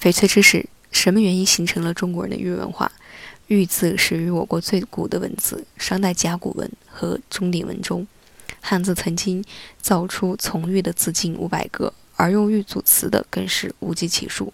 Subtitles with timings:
[0.00, 2.90] 翡翠知识：什么原因形成了中国人的玉文化？
[3.48, 8.06] 玉字始于我国最古的文字——商代甲骨文和钟鼎文中。
[8.62, 9.44] 汉字曾经
[9.78, 14.50] 造出从玉的字近五百个，而用玉组词的更是无计其数。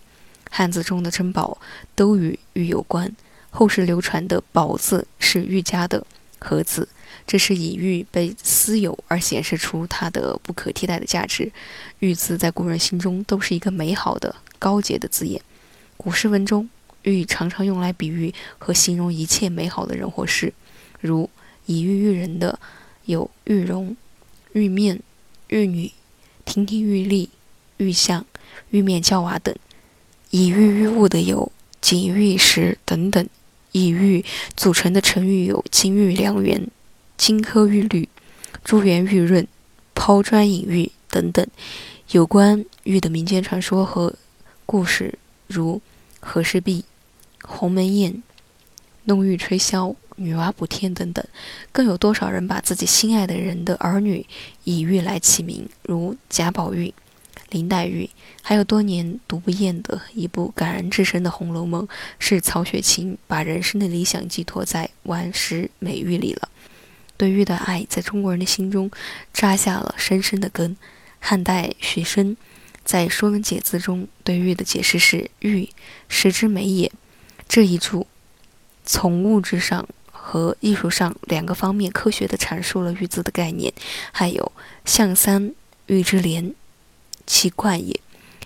[0.50, 1.60] 汉字中的珍宝
[1.94, 3.14] 都与玉有关。
[3.50, 6.04] 后世流传的“宝”字是玉家的
[6.40, 6.88] “和字，
[7.24, 11.52] 这是以玉被私有而显示出它的不可替代的价值。
[12.00, 15.40] 玉字在古人心中都是一个美好的、高洁的字眼。
[15.96, 16.68] 古诗文中，
[17.02, 20.52] 玉常常用来比喻和形容一切美好的人或事，
[21.00, 21.30] 如
[21.66, 22.58] 以玉喻人的
[23.04, 23.96] 有玉容、
[24.52, 25.00] 玉面、
[25.48, 25.92] 玉女、
[26.44, 27.30] 亭亭玉立、
[27.78, 28.24] 玉像、
[28.70, 29.54] 玉面娇娃等；
[30.30, 31.50] 以玉喻物的有
[31.80, 33.28] 锦玉石等等。
[33.72, 34.24] 以玉
[34.56, 36.66] 组成的成语有金玉良缘、
[37.18, 38.08] 金科玉律、
[38.64, 39.46] 珠圆玉润、
[39.94, 41.46] 抛砖引玉等等。
[42.12, 44.14] 有关玉的民间传说和
[44.66, 45.80] 故事，如
[46.20, 46.84] 和氏璧、
[47.42, 48.22] 鸿门宴、
[49.04, 51.24] 弄玉吹箫、女娲补天等等。
[51.72, 54.26] 更有多少人把自己心爱的人的儿女
[54.64, 56.92] 以玉来起名，如贾宝玉。
[57.50, 58.10] 林黛玉，
[58.42, 61.86] 还有多年读不厌的一部感人至深的《红楼梦》，
[62.18, 66.48] 是曹雪芹把人生的理想寄托在顽石美玉里了。
[67.16, 68.90] 对玉的爱在中国人的心中
[69.32, 70.76] 扎下了深深的根。
[71.20, 72.36] 汉代许生
[72.86, 75.68] 在《说文解字》中对玉的解释是：“玉，
[76.08, 76.90] 石之美也。”
[77.48, 78.06] 这一注
[78.84, 83.72] 从物质上和艺术上两个方面科学地阐述了玉字的概念。
[84.12, 84.52] 还有
[84.86, 85.52] “象三
[85.86, 86.54] 玉之连”。
[87.26, 87.98] 其冠也，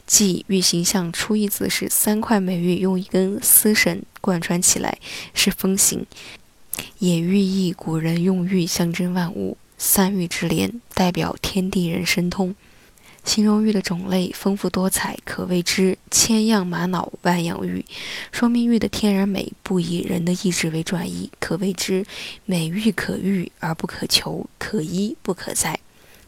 [0.06, 4.98] 即玉形象初一字是三块美玉用一根丝绳贯穿起来，
[5.34, 6.06] 是风形，
[6.98, 9.58] 也寓意古人用玉象征万物。
[9.76, 12.54] 三玉之连，代表天地人神通。
[13.24, 17.84] 形容玉的种类丰富多彩，可谓之千样玛瑙万样玉，
[18.32, 22.04] 说明玉的天然美不以人的意志为转移，可谓之
[22.44, 25.78] 美玉可遇而不可求，可依不可再，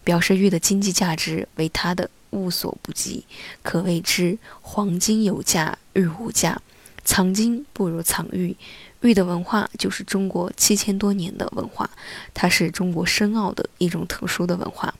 [0.04, 2.10] 表示玉的经济价值为它的。
[2.32, 3.26] 物所不及，
[3.62, 6.62] 可谓之黄金有价，玉无价。
[7.04, 8.56] 藏金不如藏玉，
[9.02, 11.90] 玉的文化就是中国七千多年的文化，
[12.32, 14.94] 它是中国深奥的一种特殊的文化，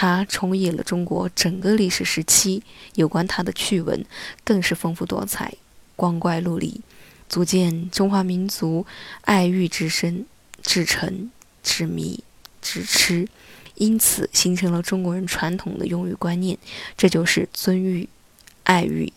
[0.00, 2.62] 它充溢了中国整个历史时期，
[2.94, 4.04] 有关它的趣闻
[4.44, 5.52] 更是丰富多彩，
[5.96, 6.80] 光怪陆离，
[7.28, 8.86] 足见中华民族
[9.22, 10.24] 爱玉之深、
[10.62, 11.32] 至诚、
[11.64, 12.22] 至迷、
[12.62, 13.26] 至痴。
[13.74, 16.56] 因此，形成了中国人传统的用玉观念，
[16.96, 18.08] 这就是尊玉、
[18.62, 19.12] 爱玉、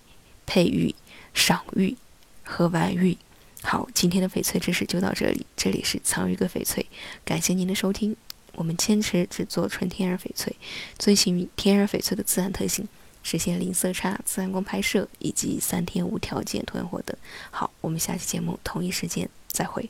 [0.47, 0.95] 佩玉、
[1.35, 1.95] 赏玉
[2.41, 3.15] 和玩玉。
[3.61, 6.87] 好，今天的翡翠知识就到这里，这里是藏玉阁翡翠，
[7.23, 8.17] 感谢您的收听。
[8.55, 10.55] 我们坚持只做纯天然翡翠，
[10.97, 12.87] 遵循天然翡翠的自然特性，
[13.23, 17.17] 实现零色差、自然光拍摄以及三天无条件图案获得。
[17.49, 19.89] 好，我们下期节目同一时间再会。